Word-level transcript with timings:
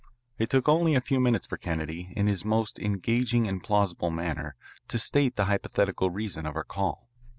It 0.39 0.49
took 0.49 0.67
only 0.67 0.95
a 0.95 0.99
few 0.99 1.19
minutes 1.19 1.45
for 1.45 1.57
Kennedy, 1.57 2.11
in 2.15 2.25
his 2.25 2.43
most 2.43 2.79
engaging 2.79 3.47
and 3.47 3.61
plausible 3.63 4.09
manner, 4.09 4.55
to 4.87 4.97
state 4.97 5.35
the 5.35 5.45
hypothetical 5.45 6.09
reason 6.09 6.47
of 6.47 6.55
our 6.55 6.63
call. 6.63 7.07